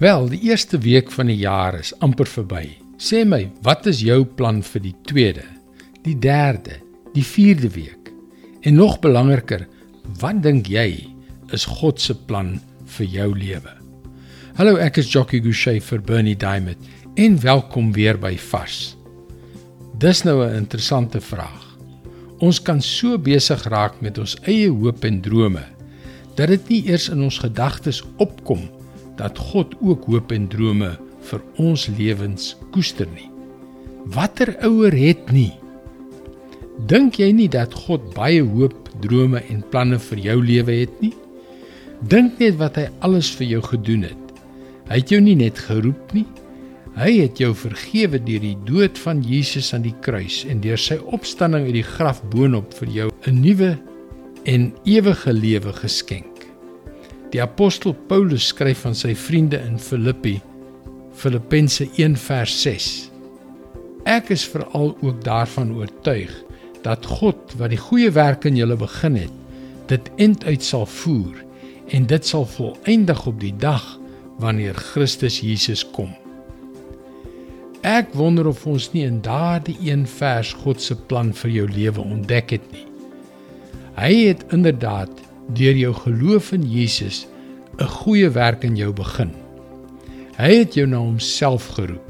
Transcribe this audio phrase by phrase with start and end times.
[0.00, 2.62] Wel, die eerste week van die jaar is amper verby.
[2.96, 5.42] Sê my, wat is jou plan vir die tweede,
[6.06, 6.78] die derde,
[7.12, 8.08] die vierde week?
[8.64, 9.66] En nog belangriker,
[10.22, 10.86] wat dink jy
[11.52, 12.54] is God se plan
[12.96, 13.74] vir jou lewe?
[14.56, 16.88] Hallo, ek is Jockey Gouchee vir Bernie Diamond
[17.20, 18.96] en welkom weer by Vars.
[20.00, 21.76] Dis nou 'n interessante vraag.
[22.40, 25.64] Ons kan so besig raak met ons eie hoop en drome
[26.36, 28.79] dat dit nie eers in ons gedagtes opkom
[29.20, 30.94] dat God ook hoop en drome
[31.28, 33.28] vir ons lewens koester nie.
[34.14, 35.52] Watter ouer het nie?
[36.88, 41.12] Dink jy nie dat God baie hoop, drome en planne vir jou lewe het nie?
[42.00, 44.30] Dink net wat hy alles vir jou gedoen het.
[44.88, 46.24] Hy het jou nie net geroep nie.
[46.96, 50.98] Hy het jou vergewe deur die dood van Jesus aan die kruis en deur sy
[51.12, 53.76] opstanding uit die graf boonop vir jou 'n nuwe
[54.44, 56.29] en ewige lewe geskenk.
[57.30, 60.40] Die apostel Paulus skryf aan sy vriende in Filippi
[61.14, 63.10] Filippense 1:6.
[64.08, 66.32] Ek is veral ook daarvan oortuig
[66.82, 69.36] dat God wat die goeie werk in julle begin het,
[69.86, 71.44] dit eind uit sal voer
[71.94, 73.84] en dit sal volëindig op die dag
[74.42, 76.10] wanneer Christus Jesus kom.
[77.86, 82.00] Ek wonder of ons nie in daardie een vers God se plan vir jou lewe
[82.00, 82.86] ontdek het nie.
[84.00, 87.26] Hy het inderdaad deur jou geloof in Jesus
[87.78, 89.30] 'n goeie werk in jou begin.
[90.36, 92.06] Hy het jou na homself geroep.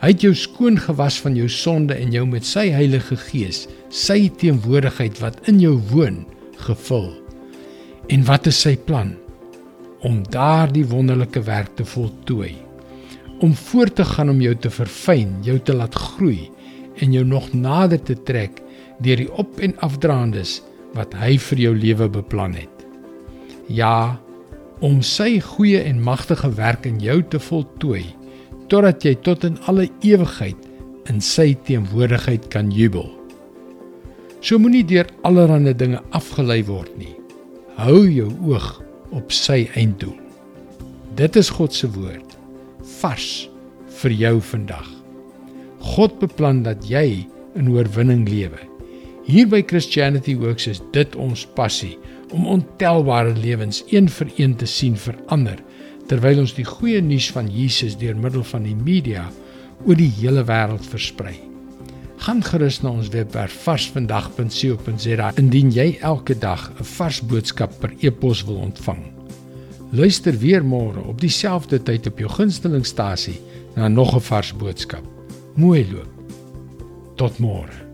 [0.00, 4.30] Hy het jou skoon gewas van jou sonde en jou met sy Heilige Gees, sy
[4.40, 6.26] teenwoordigheid wat in jou woon,
[6.56, 7.10] gevul.
[8.08, 9.12] En wat is sy plan?
[10.00, 12.54] Om daardie wonderlike werk te voltooi.
[13.40, 16.50] Om voort te gaan om jou te verfyn, jou te laat groei
[17.00, 18.60] en jou nog nader te trek
[19.00, 20.60] deur die op en afdraandes
[20.96, 22.86] wat hy vir jou lewe beplan het.
[23.70, 24.18] Ja,
[24.80, 28.04] om sy goeie en magtige werk in jou te voltooi
[28.70, 30.68] totdat jy tot in alle ewigheid
[31.10, 33.08] in sy teenwoordigheid kan jubel.
[34.40, 37.12] So moenie deur allerlei dinge afgelei word nie.
[37.80, 38.70] Hou jou oog
[39.16, 40.16] op sy einddoel.
[41.18, 42.36] Dit is God se woord
[43.00, 43.28] vars
[44.00, 44.86] vir jou vandag.
[45.96, 47.26] God beplan dat jy
[47.58, 48.69] in oorwinning lewe.
[49.30, 51.92] Hier by Christianity Works is dit ons passie
[52.34, 55.60] om ontelbare lewens een vir een te sien verander
[56.10, 59.28] terwyl ons die goeie nuus van Jesus deur middel van die media
[59.84, 61.36] oor die hele wêreld versprei.
[62.24, 68.42] Gaan gerus na ons webwerf varsvandag.co.za indien jy elke dag 'n vars boodskap per e-pos
[68.48, 69.04] wil ontvang.
[69.92, 73.38] Luister weer môre op dieselfde tyd op jou gunstelingstasie
[73.76, 75.06] na nog 'n vars boodskap.
[75.54, 76.10] Mooi loop.
[77.14, 77.89] Tot môre.